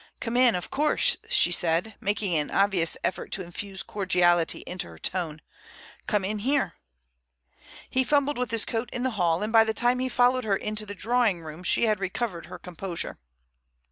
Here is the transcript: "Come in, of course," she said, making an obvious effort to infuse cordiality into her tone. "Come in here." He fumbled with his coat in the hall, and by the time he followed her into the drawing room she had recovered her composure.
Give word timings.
"Come 0.19 0.35
in, 0.35 0.55
of 0.55 0.71
course," 0.71 1.15
she 1.29 1.51
said, 1.51 1.93
making 2.01 2.33
an 2.33 2.49
obvious 2.49 2.97
effort 3.03 3.31
to 3.33 3.43
infuse 3.43 3.83
cordiality 3.83 4.63
into 4.65 4.87
her 4.87 4.97
tone. 4.97 5.43
"Come 6.07 6.25
in 6.25 6.39
here." 6.39 6.73
He 7.87 8.03
fumbled 8.03 8.39
with 8.39 8.49
his 8.49 8.65
coat 8.65 8.89
in 8.91 9.03
the 9.03 9.11
hall, 9.11 9.43
and 9.43 9.53
by 9.53 9.63
the 9.63 9.75
time 9.75 9.99
he 9.99 10.09
followed 10.09 10.43
her 10.43 10.55
into 10.57 10.87
the 10.87 10.95
drawing 10.95 11.41
room 11.43 11.61
she 11.61 11.83
had 11.83 11.99
recovered 11.99 12.47
her 12.47 12.57
composure. 12.57 13.19